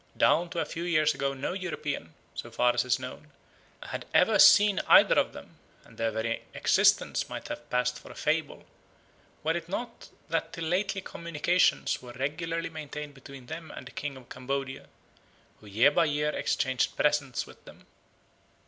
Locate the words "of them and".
5.13-5.95